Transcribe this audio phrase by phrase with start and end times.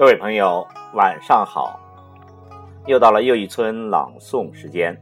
[0.00, 1.78] 各位朋友，晚上好！
[2.86, 4.98] 又到了又一村朗诵时间。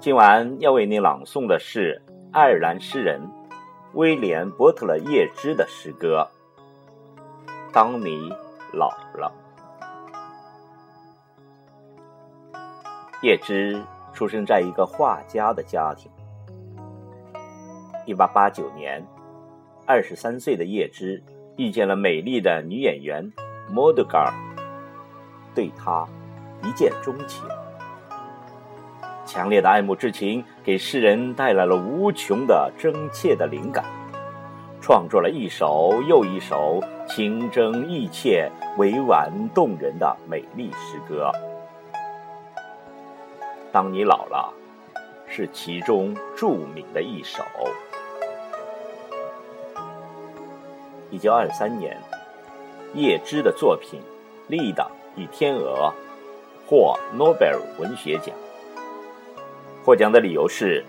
[0.00, 3.20] 今晚要为你朗诵的是爱尔兰诗人
[3.92, 6.28] 威廉·波特勒·叶芝的诗歌
[7.72, 8.28] 《当你
[8.72, 9.32] 老了》。
[13.22, 13.80] 叶芝
[14.12, 16.10] 出生在一个画家的家庭。
[18.04, 19.00] 一八八九年，
[19.86, 21.22] 二十三岁的叶芝。
[21.60, 23.30] 遇见了美丽的女演员
[23.70, 24.32] 莫德嘎尔，
[25.54, 26.08] 对她
[26.62, 27.44] 一见钟情。
[29.26, 33.84] 强烈的爱慕之情给诗人带来了无穷的真切的灵感，
[34.80, 41.30] 创作了一首又一首情真意切、委婉动人的美丽诗歌。
[43.70, 44.50] 当你老了，
[45.26, 47.42] 是其中著名的一首。
[51.10, 51.96] 一九二三年，
[52.94, 54.00] 叶芝的作品
[54.48, 55.92] 《丽达与天鹅》
[56.68, 58.32] 获诺贝尔文学奖。
[59.84, 60.84] 获奖的理由是，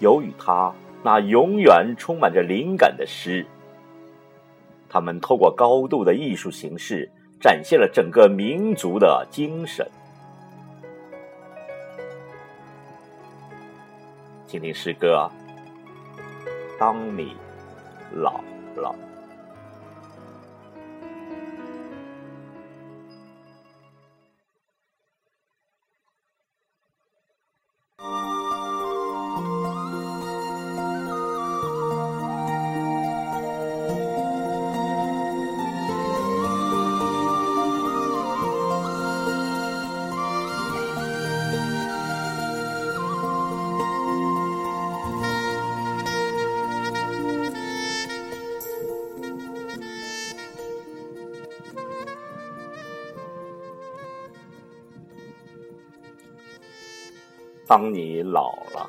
[0.00, 0.72] 由于他
[1.04, 3.46] 那永远充满着灵感的诗，
[4.88, 7.08] 他们透过高度的艺术形式，
[7.40, 9.86] 展现了整个民族的精神。
[14.44, 15.30] 请听诗歌：
[16.80, 17.36] 当你
[18.12, 18.40] 老
[18.74, 18.92] 了。
[57.74, 58.86] 当你老了，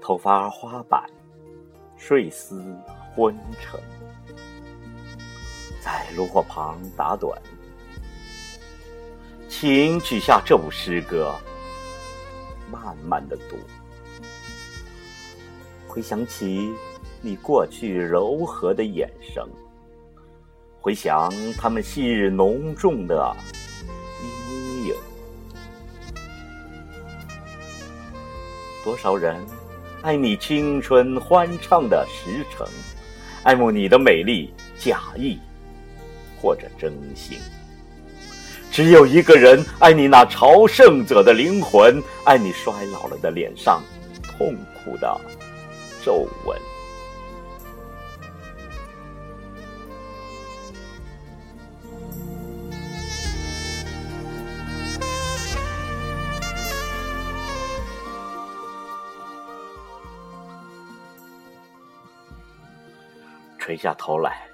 [0.00, 1.06] 头发花白，
[1.98, 2.74] 睡思
[3.14, 3.78] 昏沉，
[5.82, 7.36] 在炉火旁打盹，
[9.50, 11.34] 请取下这部诗歌，
[12.72, 13.58] 慢慢的读，
[15.86, 16.72] 回想起
[17.20, 19.46] 你过去柔和的眼神，
[20.80, 23.36] 回想他们昔日浓重的
[28.84, 29.34] 多少人
[30.02, 32.66] 爱你青春欢畅的时辰，
[33.42, 35.38] 爱慕你的美丽，假意
[36.38, 37.38] 或者真心。
[38.70, 43.82] 只有一个人爱你那朝圣者的灵魂，爱你衰老了的脸上
[44.22, 45.18] 痛苦的
[46.04, 46.73] 皱纹。
[63.64, 64.46] 垂下头来，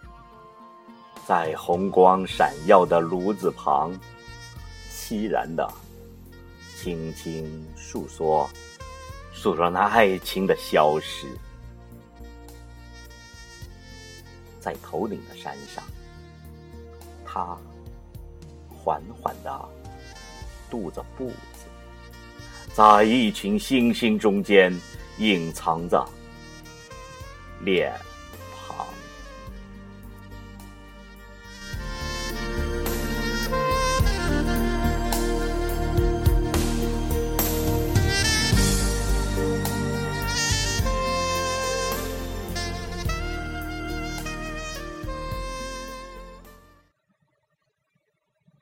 [1.26, 3.92] 在红光闪耀的炉子旁，
[4.88, 5.68] 凄然的
[6.76, 8.48] 轻轻诉说，
[9.32, 11.26] 诉说那爱情的消失。
[14.60, 15.82] 在头顶的山上，
[17.26, 17.58] 他
[18.68, 19.68] 缓缓的
[20.70, 21.66] 踱着步子，
[22.72, 24.72] 在一群星星中间
[25.18, 26.08] 隐藏着
[27.64, 27.92] 脸。